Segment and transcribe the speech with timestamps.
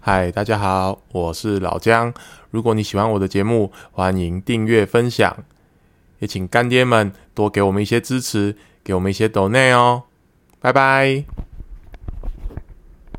[0.00, 2.14] 嗨，大家好，我是老姜。
[2.50, 5.36] 如果你喜欢我的节目，欢迎订阅分享，
[6.20, 10.04] 也请干爹们多给我们一些支持，给我们一些抖内哦。
[10.60, 11.37] 拜拜。